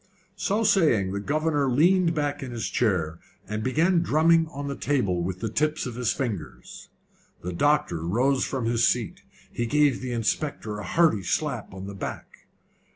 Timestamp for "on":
4.49-4.67, 11.71-11.85